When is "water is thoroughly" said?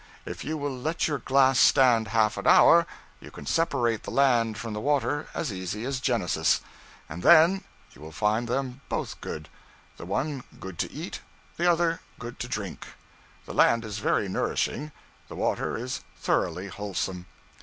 15.35-16.67